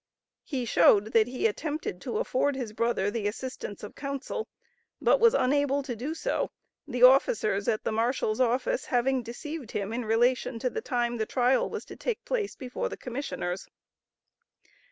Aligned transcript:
He 0.41 0.65
showed, 0.65 1.13
that 1.13 1.27
he 1.27 1.45
attempted 1.45 2.01
to 2.01 2.17
afford 2.17 2.55
his 2.55 2.73
brother 2.73 3.11
the 3.11 3.27
assistance 3.27 3.83
of 3.83 3.93
counsel, 3.93 4.47
but 4.99 5.19
was 5.19 5.35
unable 5.35 5.83
to 5.83 5.95
do 5.95 6.15
so, 6.15 6.49
the 6.87 7.03
officers 7.03 7.67
at 7.67 7.83
the 7.83 7.91
Marshal's 7.91 8.41
office 8.41 8.85
having 8.85 9.21
deceived 9.21 9.69
him 9.73 9.93
in 9.93 10.03
relation 10.05 10.57
to 10.57 10.71
the 10.71 10.81
time 10.81 11.17
the 11.17 11.27
trial 11.27 11.69
was 11.69 11.85
to 11.85 11.95
take 11.95 12.25
place 12.25 12.55
before 12.55 12.89
the 12.89 12.97
Commissioners. 12.97 13.67